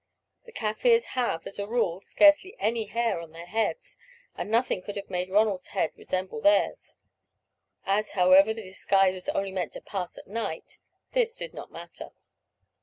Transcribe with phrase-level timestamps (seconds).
[0.45, 3.99] The Kaffirs have, as a rule, scarcely any hair on their heads,
[4.35, 6.97] and nothing could have made Ronald's head resemble theirs.
[7.85, 10.79] As, however, the disguise was only meant to pass at night,
[11.11, 12.13] this did not matter.